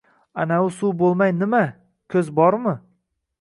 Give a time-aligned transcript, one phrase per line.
[0.43, 1.61] —Anavi suv bo‘lmay, nima?
[2.15, 2.75] Ko‘z bormi?!